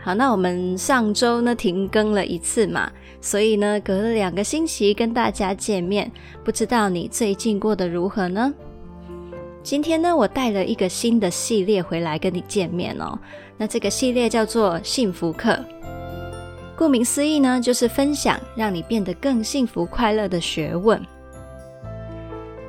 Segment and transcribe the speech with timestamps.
[0.00, 6.10] 好，那我们上周呢停更了一次嘛，所以呢隔了两个星期跟大家见面，
[6.44, 8.54] 不知道你最近过得如何呢？
[9.62, 13.18] 今天呢我带了一个新的系列回来跟你见面哦，
[13.56, 15.58] 那这个系列叫做幸福课。
[16.76, 21.04] 顾名思义呢，就是分享让你变得更幸福快乐的学问。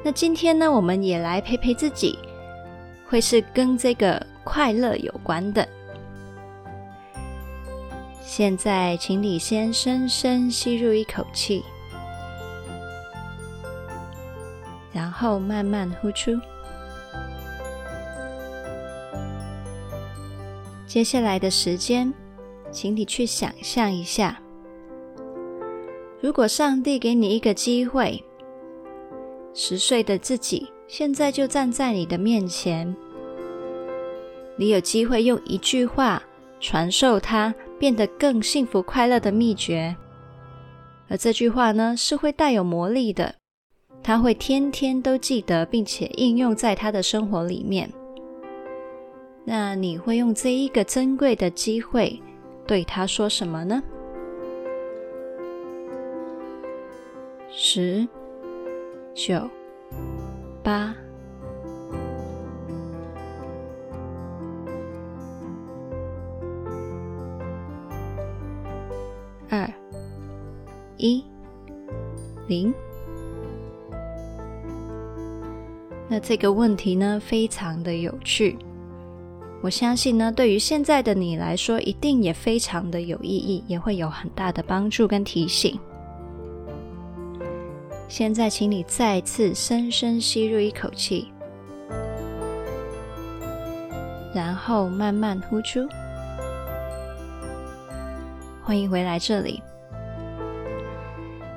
[0.04, 2.18] 那今天呢，我们也来陪陪自己，
[3.08, 5.66] 会是跟这个快乐有关的。
[8.32, 11.63] 现在，请你先深深吸入一口气，
[14.94, 16.40] 然后慢慢呼出。
[20.86, 22.13] 接下来的时间。
[22.71, 24.40] 请你去想象一下，
[26.21, 28.24] 如果上帝给你一个机会，
[29.55, 32.96] 十岁的自己现在就站在你的面前，
[34.55, 36.21] 你有机会用一句话
[36.60, 39.96] 传授他变得更幸福快乐的秘诀，
[41.08, 43.34] 而这句话呢，是会带有魔力的，
[44.04, 47.90] 他会天天都记得，并且应用在他的生活里面。
[49.46, 52.21] 那你会用这一个珍贵的机会，
[52.68, 53.82] 对他说什么呢？
[57.49, 58.08] 十、
[59.16, 59.49] 九、
[60.62, 60.93] 八、
[71.00, 71.24] 一、
[72.48, 72.72] 零。
[76.08, 78.58] 那这个问题呢，非常的有趣。
[79.62, 85.80] 我相信呢，对于现在的你来说，一定也非常的有意义，也会有很大的帮助跟提醒。
[88.08, 91.28] 现在，请你再次深深吸入一口气，
[94.34, 95.88] 然后慢慢呼出。
[98.64, 99.62] 欢迎回来这里。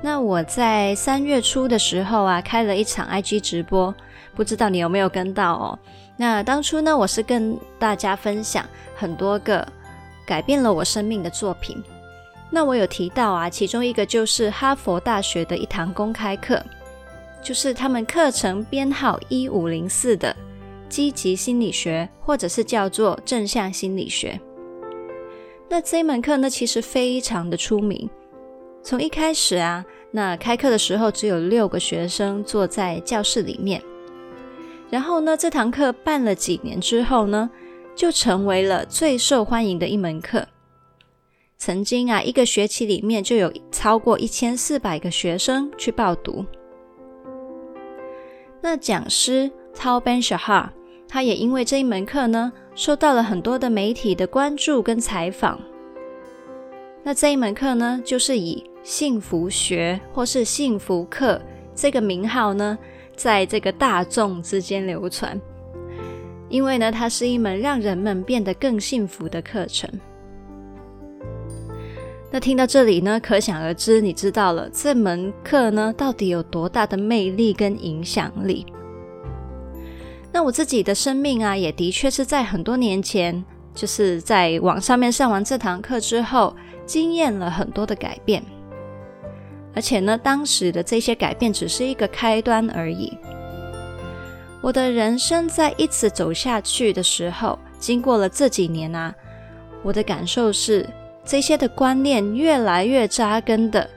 [0.05, 3.95] 那我在三月初的时候啊，开了一场 IG 直播，
[4.35, 5.79] 不知道你有没有跟到哦？
[6.17, 8.65] 那当初呢，我是跟大家分享
[8.97, 9.65] 很多个
[10.27, 11.81] 改变了我生命的作品。
[12.51, 16.61] 那我有提到啊，其中一个就是哈佛大学的一堂公开课，
[17.41, 20.35] 就是他们课程编号一五零四的
[20.89, 24.37] 积极心理学，或者是叫做正向心理学。
[25.69, 28.09] 那这门课呢，其实非常的出名。
[28.85, 29.85] 从一开始啊，
[30.15, 33.81] 那开课的时候只有六个学生坐在教室里面，
[34.91, 37.49] 然后呢，这堂课办了几年之后呢，
[37.95, 40.47] 就成为了最受欢迎的一门课。
[41.57, 46.45] 曾经啊，一个学期里面就有超过一千四百个学生去报读。
[48.61, 50.69] 那讲师 Tal Ben-Shahar，
[51.07, 55.59] 他也因为这一门课呢，受到了很多的媒体的关注跟采访。
[57.01, 61.41] 那这一门课呢，就是以幸福学或是幸福课
[61.73, 62.77] 这个名号呢，
[63.15, 65.39] 在这个大众之间流传，
[66.49, 69.89] 因为呢，它是一门让人们变得更幸福的课程。
[72.29, 78.65] 那听到这里呢，可想而知，你知道了这门课呢，到底有多大的魅力跟影响力。
[80.31, 86.55] 那我自己的生命啊，也的确是在很多年前，就是在网上面上完这堂课之后，
[86.85, 88.43] 经验了很多的改变。
[89.75, 93.17] 而且呢，当时的这些改变只是一个开端而已。
[94.61, 99.13] 我的人生在一直走下去的时候，经过了这几年啊，
[99.81, 100.87] 我的感受是，
[101.25, 103.89] 这些的观念越来越扎根的，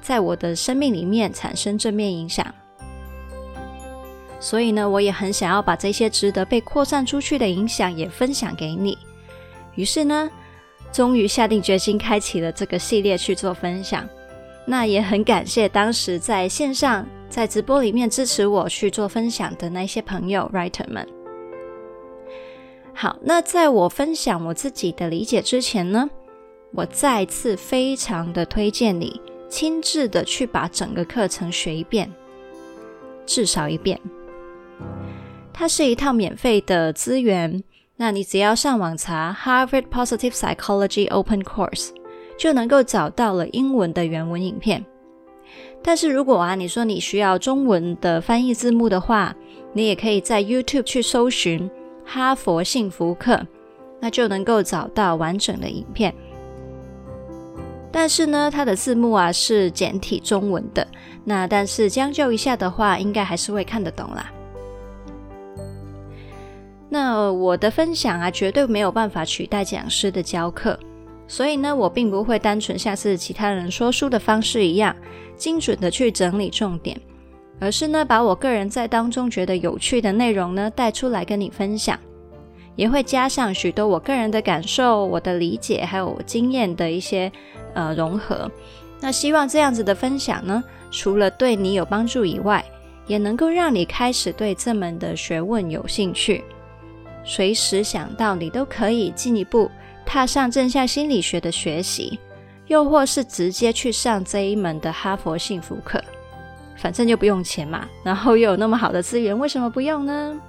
[0.00, 2.52] 在我的生命里面产生正面影响。
[4.40, 8.96] 所以呢，我也很想要把这些值得被扩散出去的影响也分享给你。
[9.74, 10.30] 于是呢，
[10.92, 14.08] 终于下定决心开启了这个系列去做分享。
[14.70, 21.08] 那也很感谢当时在线上在直播里面支持我去做分享的那些朋友 writer 们。
[22.92, 26.10] 好，那在我分享我自己的理解之前呢，
[26.72, 29.18] 我再次非常的推荐你
[29.48, 32.12] 亲自的去把整个课程学一遍，
[33.24, 33.98] 至少一遍。
[35.54, 37.64] 它是一套免费的资源，
[37.96, 41.88] 那你只要上网查 Harvard Positive Psychology Open Course。
[42.38, 44.82] 就能够找到了英文的原文影片。
[45.82, 49.34] 但是如果啊，你说你需要中文的翻译字幕的话，
[49.72, 51.70] 你也可以在 YouTube 去搜寻
[52.06, 53.46] “哈佛幸福课”，
[54.00, 56.14] 那就能够找到完整的影片。
[57.90, 60.86] 但是呢，它的字幕啊是简体中文的，
[61.24, 64.30] 那但是将就一下的话，应该还是会看得懂啦。
[66.90, 70.78] 那我的分享啊，绝对没有办法取代讲师的教课，
[71.28, 74.96] 所以呢，我并不会单纯像是其他人说书的方式一样，
[75.36, 76.98] 精准的去整理重点，
[77.60, 81.98] 而是呢，把我个人在当中觉得有趣的内容呢带出来跟你分享，
[82.76, 87.30] 也会加上许多我个人的感受、我的理解，还有经验的一些
[87.74, 88.50] 呃融合。
[88.98, 92.64] 那希望这样子的分享呢，除了对你有帮助以外，
[93.06, 96.42] 也能够让你开始对这门的学问有兴趣。
[97.22, 99.70] 随时想到你都可以进一步
[100.08, 102.18] 踏上正向心理学的学习，
[102.66, 106.02] 又或是直接去上这一门的哈佛幸福课，
[106.78, 110.40] 反正就不用钱嘛，然后又有那么好的资源，为什么不用呢？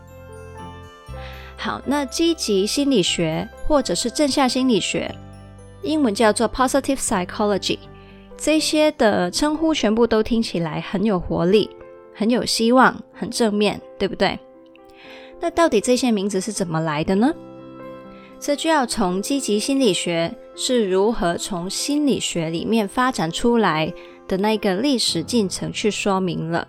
[1.58, 5.14] 好，那积极心理学或者是正向心理学，
[5.82, 7.80] 英文叫做 Positive Psychology，
[8.38, 11.70] 这些的称呼全部都听起来很有活力，
[12.16, 14.40] 很有希望，很正面，对不对？
[15.42, 17.34] 那到底这些名字是怎么来的呢？
[18.40, 23.94] 这就要从积极心理学是如何从心理学里面发展出来
[24.28, 26.68] 的那个历史进程去说明了。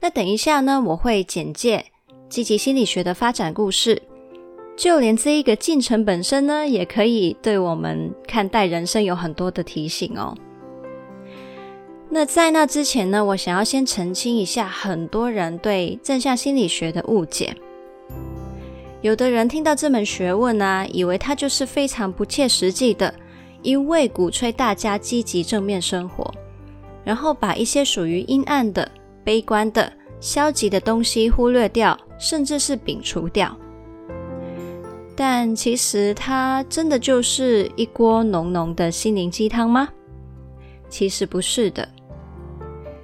[0.00, 1.86] 那等一下呢，我会简介
[2.28, 4.02] 积极心理学的发展故事，
[4.76, 10.36] 就连这一个进程本身呢，也可以对我们看待人生有很多的提醒哦。
[12.08, 17.54] 那在那之前呢，我想要先澄清一下很多人对正向心理学的误解。
[19.02, 23.14] 有的人听到这门学问啊，以为它就是非常不切实际的，
[23.62, 26.30] 一味鼓吹大家积极正面生活，
[27.02, 28.90] 然后把一些属于阴暗的、
[29.24, 33.56] 悲观的、消极的东西忽略掉，甚至是摒除掉。
[35.16, 39.88] 但其实它真的就是一锅浓浓的心灵鸡汤吗？
[40.90, 41.88] 其实不是的。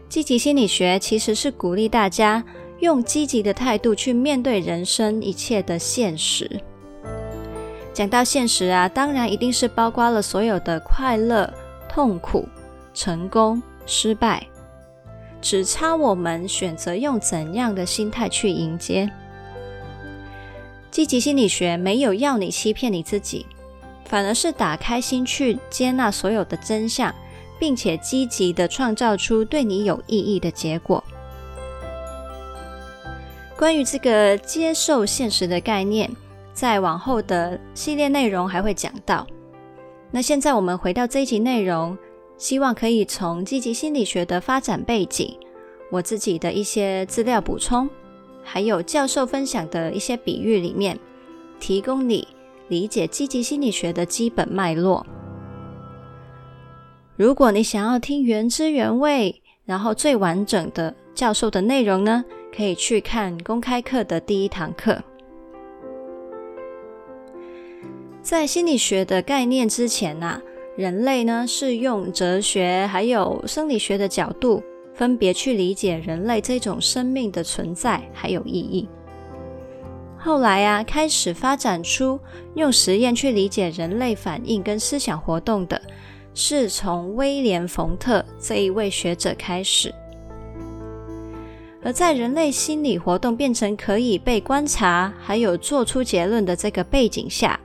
[0.08, 2.42] 积极心理学其实是鼓励大家
[2.80, 6.60] 用积极的态度去面对人生一切的现实。
[7.92, 11.52] 讲到现实啊，当然一定是包括了所有的快乐、
[11.88, 12.46] 痛苦、
[12.92, 14.46] 成功、失败，
[15.40, 19.10] 只差我们选择用怎样的心态去迎接。
[20.90, 23.46] 积极心理学没有要你欺骗你自己，
[24.04, 27.14] 反而是打开心去接纳所有的真相。
[27.58, 31.02] 并且积极的创造出对你有意义的结果。
[33.58, 36.10] 关于这个接受现实的概念，
[36.52, 39.26] 在往后的系列内容还会讲到。
[40.10, 41.96] 那现在我们回到这一集内容，
[42.36, 45.34] 希望可以从积极心理学的发展背景、
[45.90, 47.88] 我自己的一些资料补充，
[48.44, 50.98] 还有教授分享的一些比喻里面，
[51.58, 52.28] 提供你
[52.68, 55.04] 理解积极心理学的基本脉络。
[57.16, 62.22] 如果你想要听原汁原味，然后最完整的教授的内容呢，
[62.56, 64.98] 可以去看公开课的第一堂课。
[68.22, 70.40] 在心理学的概念之前啊，
[70.74, 74.62] 人类呢是用哲学还有生理学的角度，
[74.94, 78.88] 分别去理解人类这种生命的存在还有意义。
[80.16, 82.18] 后来啊，开始发展出
[82.54, 85.80] 用实验去理解人类反应跟思想活动的。
[86.38, 89.94] 是从威廉·冯特这一位学者开始，
[91.86, 97.60] 而在人类心理活动变成可以被观察，还有做出结论的这个背景下，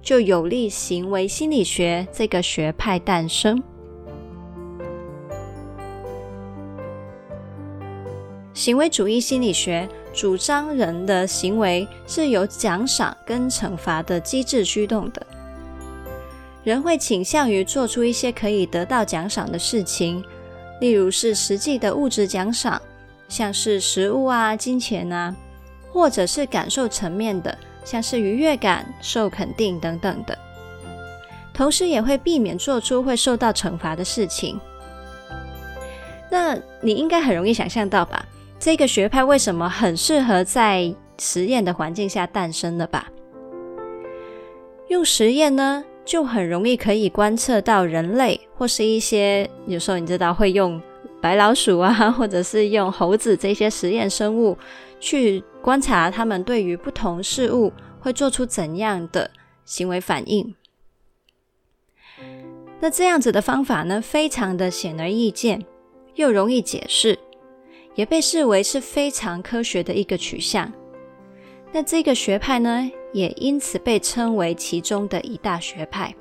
[0.00, 3.60] 就有利行为心理学这个学派诞生。
[8.52, 15.26] 行为主义心理学主张人的行为是由奖赏跟惩罚的机制驱动的。
[16.62, 20.22] 人会倾向于做出一些可以得到奖赏的事情，
[20.80, 22.80] 例如是实际的物质奖赏，
[23.28, 25.34] 像是食物啊、金钱啊，
[25.90, 30.38] 或者是感受层面的，像是愉悦感、受肯定等等的。
[31.52, 34.60] 同时也会避免做出会受到惩罚的事情。
[36.30, 38.24] 那你应该很容易想象到吧？
[38.58, 43.08] 这个学派为什么很适合在实验的环境下诞生了吧？
[44.88, 45.84] 用实验呢？
[46.04, 50.78] 就很容易可以观测到人类或是一些有时候你知道会用
[51.24, 54.58] 白老鼠啊， 或者是用猴子这些实验生物
[55.00, 59.30] 去观察他们对于不同事物会做出怎样的
[59.64, 60.54] 行为反应。
[62.78, 65.64] 那这样子的方法呢，非常的显而易见，
[66.14, 67.18] 又容易解释，
[67.94, 70.70] 也被视为是非常科学的一个取向。
[71.72, 76.14] 那这个学派呢，也因此被称为其中的一大学派。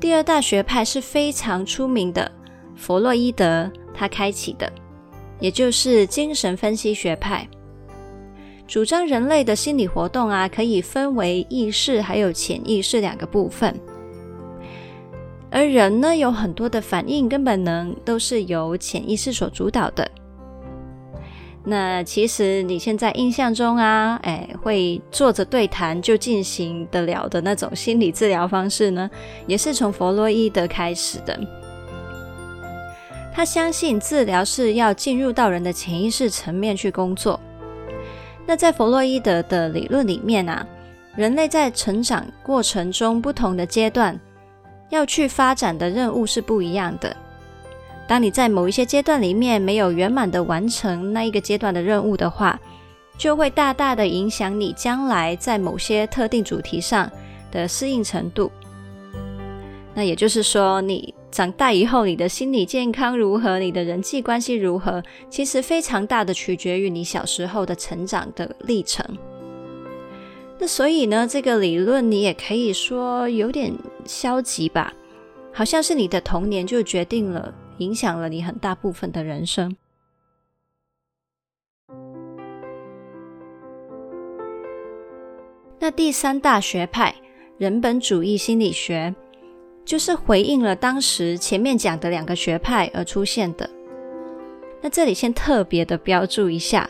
[0.00, 2.30] 第二大学派是非常出名的，
[2.76, 4.72] 弗洛伊德他开启的，
[5.40, 7.48] 也就是精神分析学派。
[8.68, 13.74] 主张人类的心理活动啊，可以分为意识还有潜意识两个部分，
[15.50, 20.08] 而人呢，有很多的反应跟本能都是由潜意识所主导的。
[21.70, 29.10] 那其实你现在印象中啊，哎，会坐着对谈就进行得了的那种心理治疗方式呢，
[29.46, 31.38] 也是从弗洛伊德开始的。
[33.34, 37.38] 他相信治疗是要进入到人的潜意识层面去工作。
[38.46, 40.66] 那在弗洛伊德的理论里面啊，
[41.16, 44.18] 人类在成长过程中不同的阶段
[44.88, 47.14] 要去发展的任务是不一样的。
[48.08, 52.58] 当你在某一些阶段里面没有圆满的完成那一个阶段的任务的话，
[53.18, 57.10] 就会大大的影响你将来在某些特定主题上
[57.52, 58.50] 的适应程度。
[59.94, 69.04] 那也就是说，你长大以后，你的心理健康如何，你的人际关系如何，其实非常大的取决于你小时候的成长的历程。
[70.58, 73.72] 那所以呢，这个理论你也可以说有点
[74.06, 74.94] 消极吧，
[75.52, 79.76] 好像是你的童年就决定了，影响了你很大部分的人生。
[85.78, 87.14] 那第三大学派，
[87.56, 89.14] 人本主义心理学。
[89.84, 93.70] 就是回应了当时前面讲的两个学派而出现的。
[94.82, 96.86] 那这里先特别的标注一下，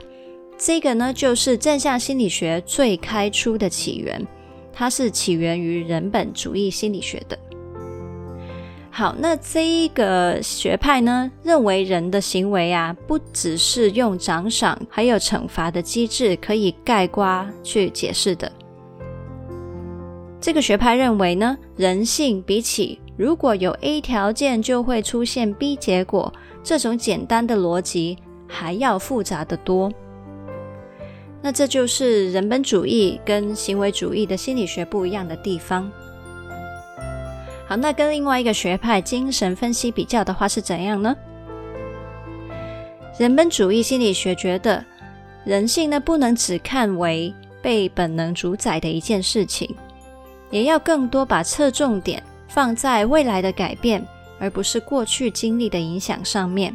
[0.57, 4.27] 这个呢就是正向心理学最开初的起源，
[4.73, 7.39] 它是起源于人本主义心理学的。
[8.99, 18.51] 好，那这一个学派呢认为人的行为啊，不只是用奖赏还有惩罚的机制可以盖瓜去解释的。
[20.41, 26.33] 这个学派认为呢，人性比起如果有 A 条件就会出现 B 结果
[26.65, 29.93] 这种简单的逻辑还要复杂得多。
[31.41, 35.89] 那这就是人本主义跟行为主义的心理学不一样的地方。
[37.69, 41.15] 好，那跟另外一个学派精神分析比较的话是怎样呢？
[43.19, 44.83] 人本主义心理学觉得
[45.45, 49.77] 人性呢，不能只看为被本能主宰的一件事情。
[50.51, 54.03] 也要更多把侧重点放在未来的改变，
[54.41, 56.75] 而不是过去经历的影响上面。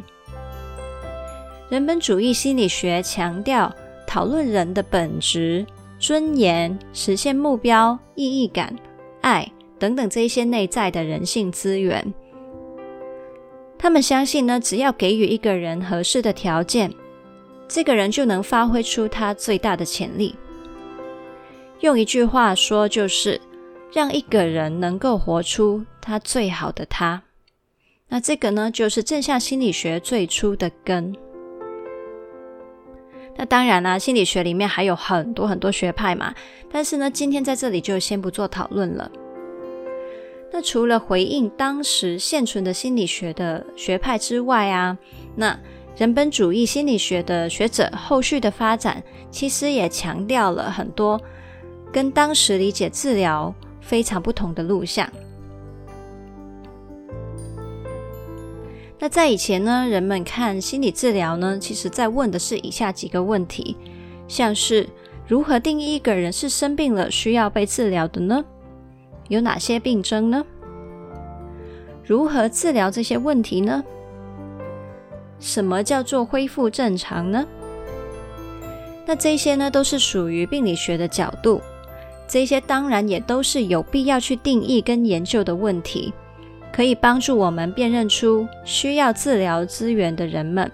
[1.68, 3.74] 人本主义心理学强调
[4.06, 5.66] 讨论人的本质、
[5.98, 8.72] 尊严、实现目标、意义感、
[9.22, 9.50] 爱
[9.84, 12.14] 等等这一些内在的人性资源。
[13.76, 16.90] 他们相信呢，只要给予一个人合适的条件，
[17.68, 20.34] 这个人就能发挥出他最大的潜力。
[21.80, 23.38] 用一句话说，就是。
[23.92, 27.22] 让一个人能够活出他最好的他，
[28.08, 31.14] 那这个呢，就是正向心理学最初的根。
[33.36, 36.34] 那当然啦，心理学里面还有很多很多学派嘛，
[36.72, 39.08] 但是呢，今天在这里就先不做讨论了。
[40.52, 44.96] 那除了回应当时现存的心理学的学派之外啊，
[45.34, 45.58] 那
[45.96, 51.20] 人本主义心理学的学者后续的发展，其实也强调了很多
[51.92, 53.54] 跟当时理解治疗。
[53.86, 55.06] 非常不同的路向。
[58.98, 63.76] 那在以前呢，人们看心理治疗呢，其实在问的是以下几个问题，
[64.26, 64.88] 像是
[65.28, 68.42] 如何定义一个人是生病了需要被治疗的呢？
[69.34, 70.44] 有哪些病症呢？
[72.02, 73.84] 如何治疗这些问题呢？
[75.38, 77.46] 什么叫做恢复正常呢？
[79.06, 81.60] 那这些呢，都是属于病理学的角度。
[82.26, 86.12] 这些当然也都是有必要去定义跟研究的问题，
[86.72, 90.70] 可以帮助我们辨认出需要治疗资源的人们，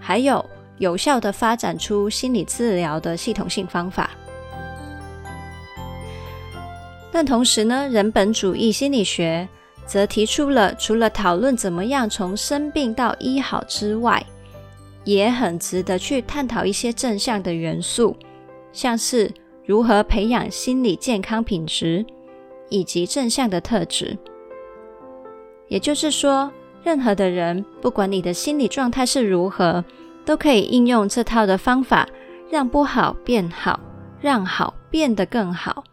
[0.00, 0.42] 还有
[0.78, 4.10] 有效的发展出心理治疗的系统性方法。
[7.10, 9.48] 但同时呢，人本主义心理学
[9.86, 14.24] 则提出了除了讨论怎么样从生病到医好之外，
[15.04, 18.16] 也很值得去探讨一些正向的元素，
[18.72, 19.30] 像是。
[19.66, 22.02] 如何培养心理健康品质
[22.70, 24.16] 以及正向的特质？
[25.68, 26.50] 也就是说，
[26.82, 29.84] 任何的人，不管你的心理状态是如何，
[30.24, 32.08] 都可以应用这套的方法，
[32.50, 33.78] 让不好变好，
[34.22, 35.84] 让好变得更好。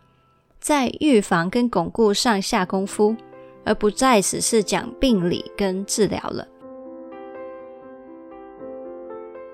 [0.65, 3.15] 在预防跟巩固上下功夫，
[3.63, 6.47] 而不再只是讲病理跟治疗了。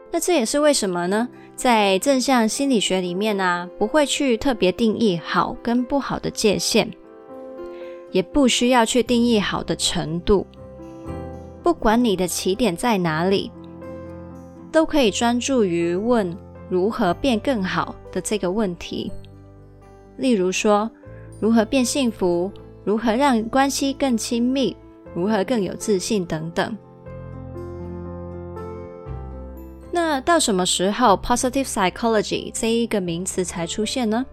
[0.09, 1.27] 那这也是为什么呢？
[1.53, 6.89] 在正向心理学里面呢、啊，不会去特别定义好跟不好的界限，
[8.11, 10.47] 也不需要去定义好的程度。
[11.61, 13.51] 不管你的起点在哪里，
[14.71, 16.33] 都可以专注于问
[16.69, 19.11] 如何变更好的这个问题。
[20.15, 20.89] 例如说，
[21.41, 22.51] 如何变幸福？
[22.83, 24.77] 如何让关系更亲密？
[25.15, 26.23] 如何更有自信？
[26.23, 26.77] 等等。
[29.91, 34.23] 那到什么时候 “positive psychology” 这一个名词才出现呢？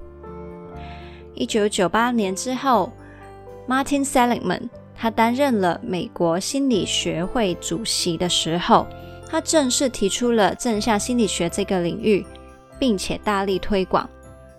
[1.32, 2.92] 一九九八年之后
[3.66, 8.86] ，Martin Seligman 他担任了美国心理学会主席的时候，
[9.26, 12.26] 他正式提出了正向心理学这个领域，
[12.78, 14.08] 并且大力推广。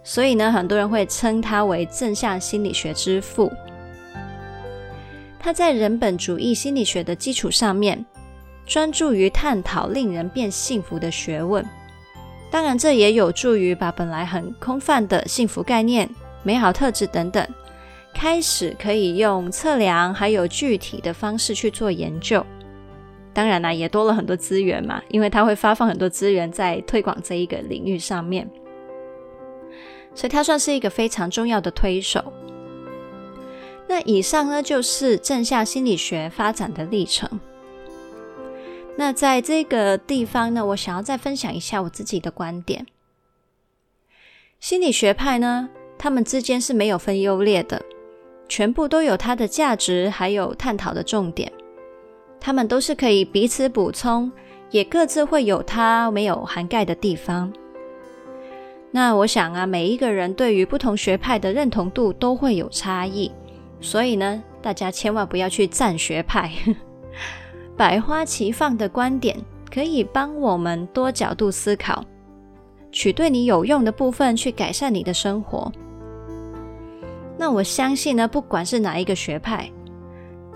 [0.10, 3.52] 所以呢，很多人会称他为正向心理学之父。
[5.38, 8.04] 他在人本主义心理学的基础上面，
[8.66, 11.64] 专注于探讨令人变幸福的学问，
[12.50, 16.10] 当然这也有助于把本来很空泛的幸福概念、
[16.42, 17.48] 美好特质等等，
[18.12, 22.44] 开始可以用测量还有具体的方式去做研究。
[23.32, 28.50] 当然啦，也多了很多资源嘛，因为他会发放很多资源在推广这一个领域上面，
[30.14, 32.34] 所以他算是一个非常重要的推手。
[33.88, 37.40] 那以上呢，就是正向心理学发展的历程。
[38.98, 42.86] 那在这个地方呢，我想要再分享一下我自己的观点。
[44.60, 47.82] 心理学派呢，他们之间是没有分优劣的，
[48.50, 51.52] 全部都有它的价值，还有探讨的重点。
[52.42, 54.32] 他们都是可以彼此补充，
[54.70, 57.52] 也各自会有它没有涵盖的地方。
[58.92, 63.32] 那我想啊，每一个人对于不同学派的认同度都会有差异，
[63.80, 66.52] 所以呢，大家千万不要去赞学派。
[67.78, 69.38] 百花齐放的观点
[69.72, 72.04] 可以帮我们多角度思考，
[72.92, 75.72] 取对你有用的部分去改善你的生活。
[77.38, 79.72] 那我相信呢，不管是哪一个学派，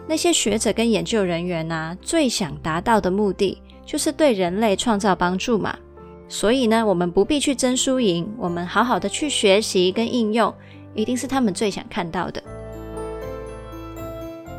[0.08, 5.78] 那些学者跟研究人员啊，最想达到的目的就是对人类创造帮助嘛。
[6.28, 10.54] 所以呢，我们不必去争输赢，我们好好的去学习跟应用，
[10.96, 12.42] 一定是他们最想看到的。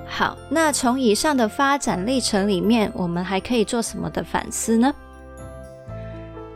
[0.07, 4.95] 好，那从以上的发展历程里面，我们还可以做什么的反思呢？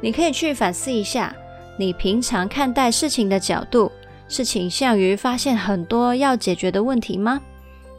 [0.00, 1.34] 你可以去反思一下，
[1.76, 3.90] 你平常看待事情的角度，
[4.28, 7.40] 是倾向于发现很多要解决的问题吗？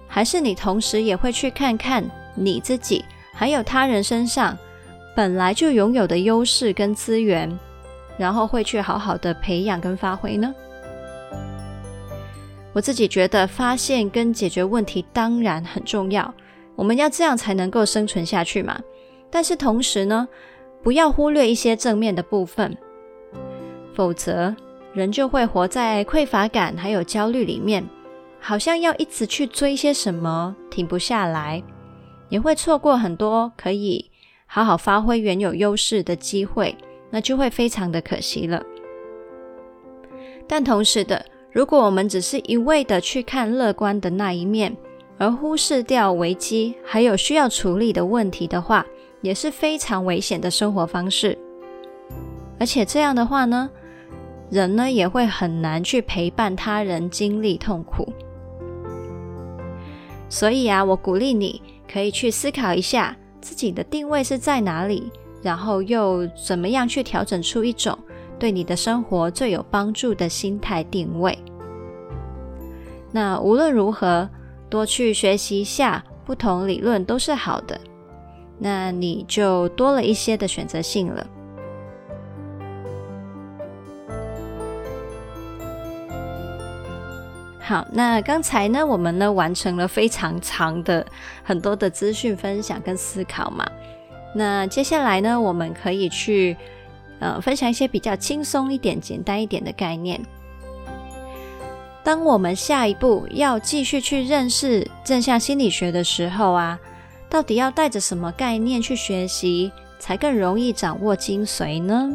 [0.07, 2.03] 还是你同时也会去看看
[2.35, 4.57] 你自己，还有他人身上
[5.15, 7.49] 本来就拥有的优势跟资源，
[8.17, 10.53] 然后会去好好的培养跟发挥呢？
[12.71, 16.33] 我自己觉得发现跟解决问题当然很重要，
[16.75, 18.79] 我们要这样才能够生存下去嘛。
[19.29, 20.27] 但是同时呢，
[20.83, 22.77] 不要忽略一些正面的部分，
[23.93, 24.55] 否则
[24.93, 27.87] 人就会活在匮乏感还有焦虑里面，
[28.39, 31.61] 好像要一直去追些什么，停不下来，
[32.29, 34.08] 也会错过很多可以
[34.51, 36.75] 好好发挥原有优势的机会，
[37.11, 38.61] 那就会非常的可惜了。
[40.47, 41.23] 但同时的。
[41.51, 44.77] 如果我们只是一味的去看乐观的那一面，
[45.17, 48.85] 而忽视掉危机还有需要处理的问题的话，
[49.21, 51.35] 也是非常危险的生活方式。
[52.59, 53.67] 而且这样的话呢，
[54.51, 58.07] 人呢也会很难去陪伴他人经历痛苦。
[60.29, 61.59] 所以啊，我鼓励你
[61.91, 67.97] 可以去思考一下自己的定位是在哪里，然后又怎么样去调整出一种。
[68.37, 71.37] 对你的生活最有帮助的心态定位。
[73.11, 74.29] 那无论如何，
[74.69, 77.77] 多去学习一下不同理论都是好的。
[78.57, 81.27] 那你就多了一些的选择性了。
[87.69, 91.05] 好，那刚才呢，我们呢完成了非常长的
[91.43, 93.63] 很多的资讯分享跟思考嘛。
[94.33, 96.57] 那接下来呢，我们可以去。
[97.21, 100.21] 呃，分享一些比较轻松一点、简单一点的概念。
[102.01, 106.79] 当我们下一步要继续去认识正向心理学的时候啊，
[107.29, 112.09] 到底要带着什么概念去学习，才更容易掌握精髓呢？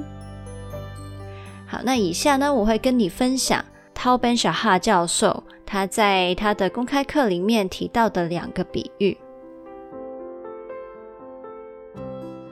[1.67, 3.63] 好，那以下呢，我会跟你分享
[3.95, 9.17] Tal Ben Shaha 教授他在他的公开课里面提到的两个比喻。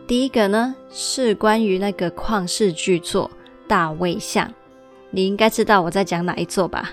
[0.07, 3.31] 第一个呢，是关于那个旷世巨作
[3.67, 4.53] 大卫像，
[5.11, 6.91] 你应该知道我在讲哪一座吧？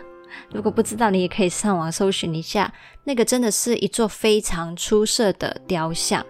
[0.53, 2.73] 如果不知道，你也可以上网搜寻一下。
[3.03, 6.25] 那个真的是一座非常出色的雕像。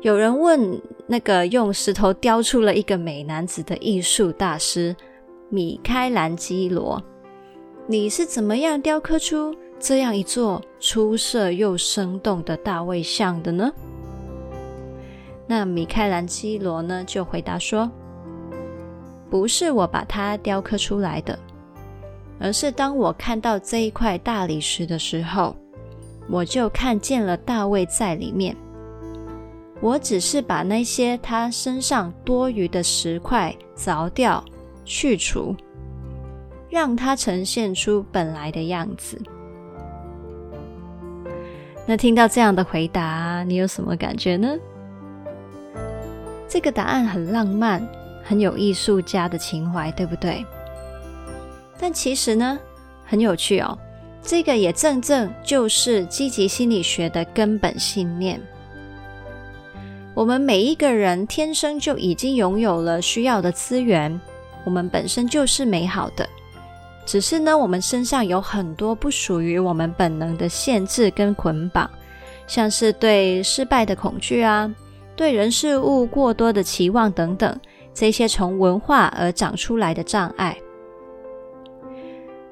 [0.00, 4.94] 有人问那个用石头雕出了一个美男子的艺术大师
[5.54, 7.00] 米开朗基罗
[7.86, 13.72] ：“你是怎么样雕刻出这样一座出色又生动的大卫像的呢？”
[15.46, 17.88] 那米开朗基罗呢就回答说
[19.30, 21.38] ：“不是我把它雕刻出来的。”
[22.40, 25.54] 而是当我看到这一块大理石的时候，
[26.28, 28.56] 我就看见了大卫在里面。
[29.80, 34.44] 我只是把那些他身上多余的石块凿掉、
[34.84, 35.54] 去除，
[36.70, 39.20] 让它呈现出本来的样子。
[41.86, 44.56] 那听到这样的回答，你有什么感觉呢？
[46.48, 47.86] 这个答案很浪漫，
[48.22, 50.44] 很有艺术家的情怀，对不对？
[51.78, 52.58] 但其实呢，
[53.04, 53.76] 很有趣哦。
[54.22, 58.40] 这个也正正就是积极心理学的根本信念。
[60.14, 64.18] 我们每一个人天生就已经拥有了需要的资源，
[64.64, 66.28] 我们本身就是美好的。
[67.06, 71.88] 只是呢，我们身上有很多不属于我们本能的限制跟捆绑，
[72.46, 74.74] 像是对失败的恐惧啊，
[75.14, 77.60] 对人事物过多的期望等等，
[77.92, 80.56] 这些从文化而长出来的障碍。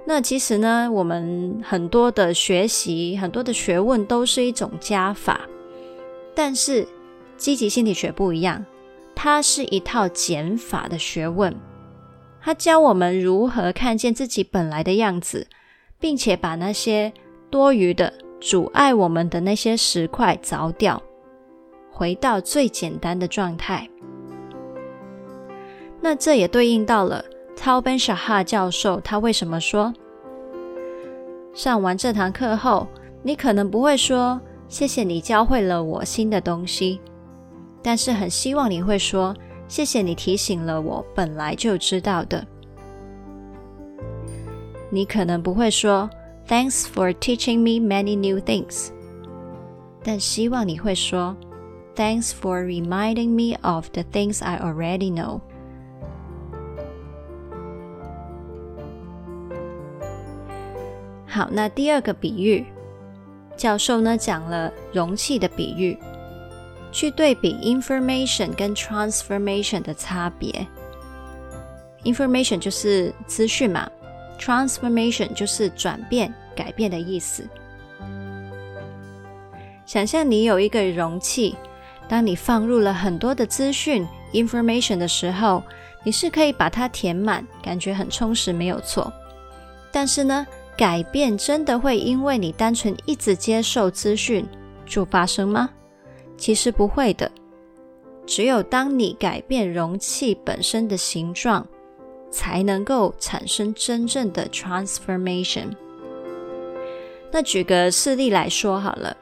[0.04, 5.40] 那其实呢，我们很多的学习，很多的学问都是一种加法，
[6.34, 6.86] 但是
[7.38, 8.62] 积极心理学不一样，
[9.14, 11.54] 它是一套减法的学问。
[12.44, 15.46] 他教我们如何看见自己本来的样子，
[16.00, 17.12] 并且把那些
[17.48, 21.00] 多余的、阻碍我们的那些石块凿掉，
[21.92, 23.88] 回到最简单的状态。
[26.00, 27.24] 那这也对应到了。
[27.54, 29.94] Tal Ben-Shahar 教授他为什么说，
[31.54, 32.88] 上完这堂课后，
[33.22, 37.00] 你可能不会说谢谢你教会了我新的东西，
[37.80, 39.32] 但是很希望你会说
[39.72, 42.46] 谢谢你提醒了我本来就知道的。
[44.90, 46.10] 你可能不会说
[46.46, 48.90] Thanks for teaching me many new things，
[50.04, 51.34] 但希望你会说
[51.96, 55.40] Thanks for reminding me of the things I already know。
[61.26, 62.66] 好，那第二个比喻，
[63.56, 65.96] 教授呢讲了容器的比喻，
[66.92, 70.64] 去对比 information 跟 transformation 的差别。
[72.04, 73.90] information 就是资讯嘛
[74.38, 77.48] ，transformation 就是转变、改变的意思。
[79.86, 81.56] 想象你有一个容器，
[82.08, 85.62] 当你放入了很多的资讯 information 的时候，
[86.02, 89.12] 你是可以把它填满，感觉很充实，没有错。
[89.90, 94.44] 但是呢，改变真的会因为你单纯一直接受资讯
[94.86, 95.70] 就发生吗？
[96.42, 97.30] 其实不会的。
[98.26, 101.64] 只有当你改变容器本身的形状，
[102.32, 105.68] 才能够产生真正的 transformation。
[107.30, 109.16] 那举个事例来说好了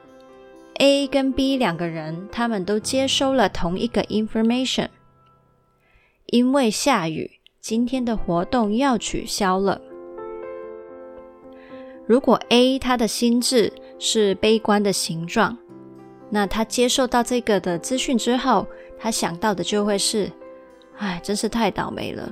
[0.79, 4.87] ，A 跟 B 两个人，他们都接收了同一个 information，
[6.25, 7.29] 因为下雨，
[7.59, 9.79] 今天的活动要取消了。
[12.07, 15.55] 如果 A 他的心智是悲观的形状，
[16.33, 18.65] 那他接受到这个的资讯之后，
[18.97, 20.31] 他想到的就会是：
[20.97, 22.31] 哎，真是太倒霉了！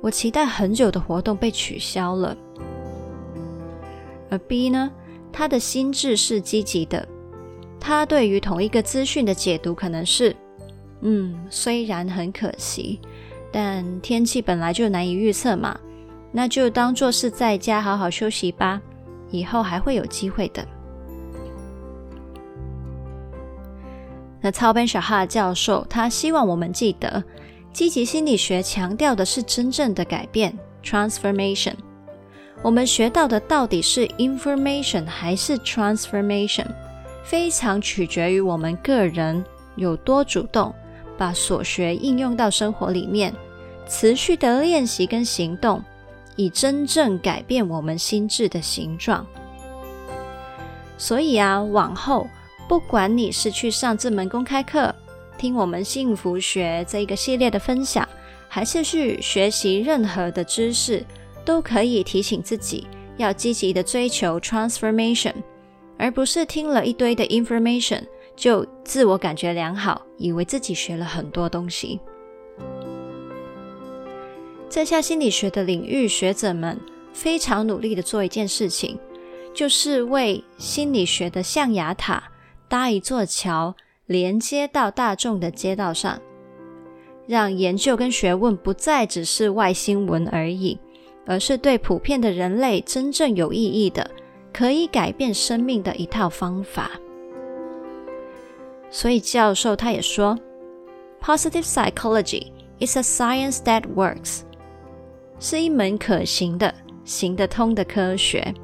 [0.00, 2.34] 我期待很久的活动被取消了。
[4.30, 4.90] 而 B 呢，
[5.30, 7.06] 他的心智是积极的，
[7.78, 10.34] 他对于同一个资讯的解读可能是：
[11.02, 12.98] 嗯，虽然很可惜，
[13.52, 15.78] 但天气本来就难以预测嘛，
[16.32, 18.80] 那就当做是在家好好休息吧。
[19.30, 20.66] 以后还会有机会的。
[24.40, 27.22] 那 Tal Ben-Shahar 教授，他希望我们记得，
[27.72, 31.74] 积极心理学强调的是真正的改变 （transformation）。
[32.62, 36.66] 我们学到的到底是 information 还是 transformation，
[37.24, 39.44] 非常取决于我们个人
[39.76, 40.74] 有多主动，
[41.18, 43.34] 把所学应用到生活里面，
[43.88, 45.82] 持续的练习跟行动。
[46.36, 49.26] 以真正改变我们心智的形状。
[50.96, 52.26] 所以啊，往后
[52.70, 54.94] 不管你是去上这门公开课，
[55.36, 58.08] 听我们幸福学这一个系列的分享，
[58.46, 61.04] 还是去学习任何的知识，
[61.44, 65.34] 都可以提醒自己要积极的追求 transformation，
[65.98, 68.04] 而不是听了一堆的 information
[68.36, 71.98] 就自我感觉良好，以为自己学了很多东西。
[74.68, 76.78] 在下心理学的领域，学者们
[77.12, 78.96] 非常努力的做一件事情，
[79.52, 82.22] 就是为心理学的象牙塔
[82.70, 83.74] 搭一座桥，
[84.06, 86.20] 连接到大众的街道上，
[87.26, 90.78] 让研究跟学问不再只是外星文而已，
[91.26, 94.08] 而是对普遍的人类真正有意义的，
[94.52, 96.92] 可以改变生命的一套方法。
[98.88, 100.38] 所以教授他也说
[101.20, 104.42] ，Positive psychology is a science that works，
[105.40, 106.72] 是一门可行的。
[107.02, 108.54] 行得通的科学，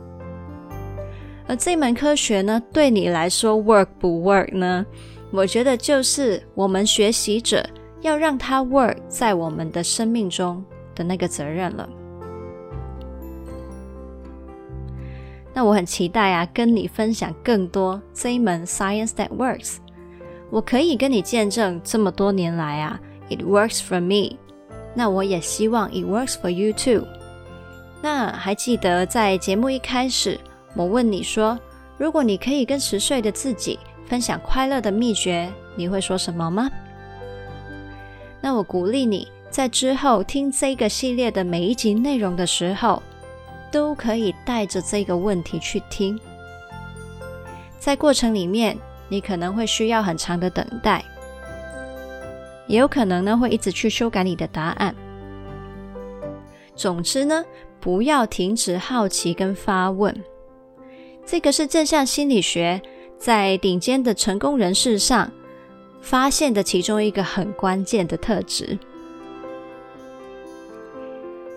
[1.48, 4.84] 而这门科学呢，对你来说 work 不 work 呢？
[5.30, 7.64] 我觉得就是我们学习者
[8.00, 11.88] 要让它 work 在我们的生命中的那个责任了。
[15.52, 19.76] 那我很期待啊，跟你分享更多这一门 science that works。
[20.50, 24.36] 我可以跟你见证这么多年来啊，it works for me。
[24.94, 27.06] 那我也希望 it works for you too。
[28.02, 30.38] 那还记得在节目一开始，
[30.76, 31.58] 我问你说，
[31.96, 36.70] 如果你可以跟十岁的自己分享快乐的秘诀，你会说什么吗？
[38.42, 43.02] 那我鼓励你在之后听这个系列的每一集内容的时候，
[43.72, 46.20] 都可以带着这个问题去听。
[47.78, 48.76] 在过程里面，
[49.08, 51.02] 你可能会需要很长的等待，
[52.66, 54.94] 也有可能呢会一直去修改你的答案。
[56.74, 57.42] 总之呢，
[57.80, 60.14] 不要停止好奇跟发问，
[61.26, 62.80] 这个是正向心理学
[63.18, 65.30] 在顶尖的成功人士上
[66.00, 68.78] 发现的其中一个很关键的特质。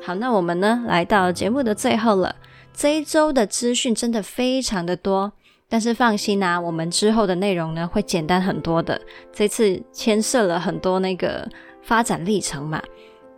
[0.01, 2.35] 好，那我们呢来到节目的最后了。
[2.73, 5.31] 这一周的资讯真的非常的多，
[5.67, 8.99] 但是放心啊，我们之后的内容呢会简单很多的。
[9.31, 11.47] 这次牵涉了很多那个
[11.83, 12.81] 发展历程嘛。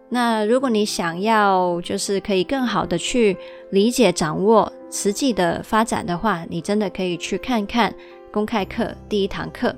[0.08, 3.36] 那如果你想要就是可以更好的去
[3.72, 7.94] 理解、掌握实际的发展的话，你真的可以去看看
[8.32, 9.74] 公开课第一堂课。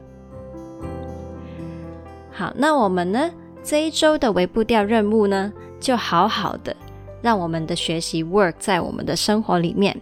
[2.32, 3.30] 好，那我们呢
[3.64, 6.76] 这一周的微步调任务呢，就好好的
[7.22, 9.96] 让我们的学习 work 在我们的生活里面。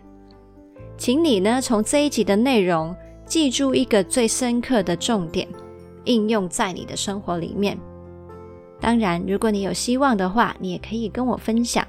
[0.98, 2.96] 请你呢从这一集的内容
[3.26, 5.46] 记住一个最深刻的重点，
[6.06, 7.78] 应用在你的生活里面。
[8.80, 11.86] 当然，如果你有希望的话，你也可以跟我分享。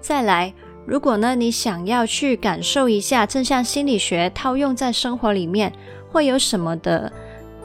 [0.00, 0.52] 再来，
[0.86, 5.72] 如果呢，你想要去感受一下正向心理学套用在生活里面
[6.12, 7.10] 会有什么的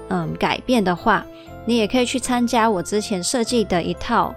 [0.08, 1.26] 嗯改变的话，
[1.66, 4.34] 你也可以去参加我之前设计的一套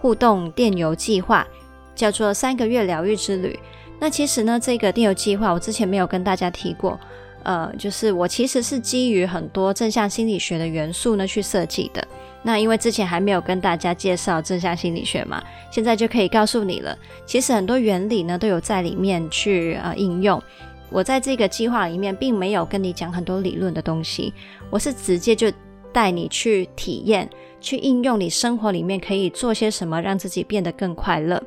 [0.00, 1.46] 互动电邮计划，
[1.94, 3.58] 叫做三个月疗愈之旅。
[4.00, 6.98] 那其实呢，这个电邮计划我之前没有跟大家提过，
[7.42, 12.04] 呃，就是我其实是基于很多正向心理学的元素呢去设计的。
[12.42, 16.96] 那因为之前还没有跟大家介绍正向心理学嘛，现在就可以告诉你了。
[17.24, 20.42] 其实很多原理呢都有在里面去呃应用。
[20.90, 24.34] 我在这个计划里面并没有跟你讲很多理论的东西，
[24.70, 25.50] 我是直接就
[25.92, 27.28] 带你去体验、
[27.60, 31.42] 去应用你生活里面可以做些什么，让自己变得更快乐。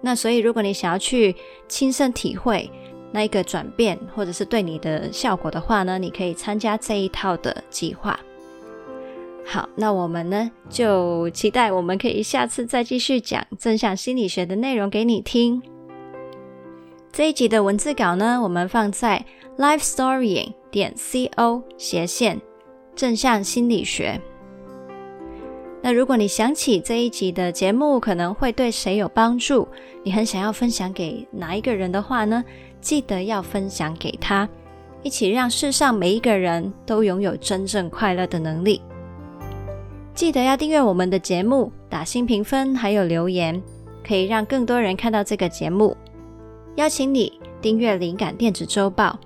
[0.00, 1.34] 那所以如果你想要去
[1.68, 2.70] 亲身体会
[3.12, 8.18] 那一个转变，或者是对你的效果的话呢，你可以参加这一套的计划。
[9.48, 15.62] 好，那我们呢就期待我们可以下次再继续讲正向心理学的内容给你听。
[17.12, 19.24] 这一集的文字稿呢，我们放在
[19.56, 22.40] lifestorying 点 co 斜线
[22.96, 24.20] 正向心理学。
[25.80, 29.68] 那如果你想起这一集的节目可能会对谁有帮助，
[30.02, 32.44] 你很想要分享给哪一个人的话呢，
[32.80, 34.48] 记得要分享给他，
[35.04, 38.82] 一起让世上每一个人都拥有真正快乐的能力。
[40.16, 43.62] 记得要订阅我们的节目，打新评分，还有留言，
[44.02, 45.94] 可以让更多人看到这个节目。
[46.76, 49.18] 邀请你订阅灵感电子周报。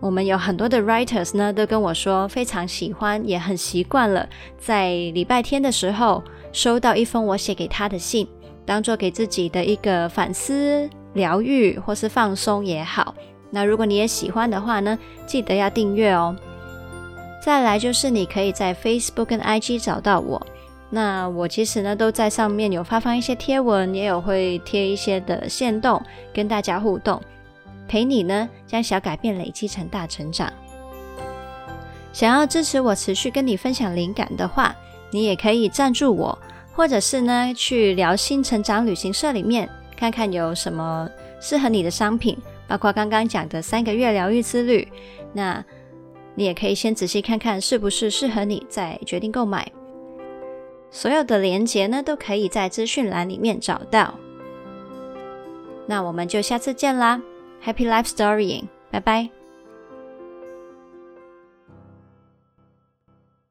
[0.00, 4.28] 我们有很多的 writers 呢，都跟我说非常喜欢，也很习惯了，
[4.58, 8.26] 在礼拜天的时候收到一封我写给他的信，
[8.66, 13.14] 当做给自己的一个反思、疗愈或是放松也好。
[13.48, 16.34] 那如果你也喜欢的话呢，记得要订阅哦。
[17.44, 20.40] 再来就是你可以在 Facebook 跟 IG 找到我，
[20.90, 26.00] 那我其实呢都在上面有发放一些贴文，也有会贴一些的线动，
[26.32, 27.20] 跟大家互动，
[27.88, 30.52] 陪你呢将小改变累积成大成长。
[32.12, 34.72] 想要支持我持续跟你分享灵感的话，
[35.10, 36.38] 你也可以赞助我，
[36.72, 44.86] 或者是呢去疗心成长旅行社里面看看有什么适合你的商品，包括刚刚讲的三个月疗愈之旅，
[45.32, 45.64] 那。
[46.34, 49.70] 你也可以先仔细看看是不是适合你，再决定购买。
[50.90, 54.14] 所有的连结呢，都可以在资讯栏里面找到。
[55.86, 57.20] 那我们就下次见啦
[57.64, 59.41] ，Happy Life Storying，拜拜。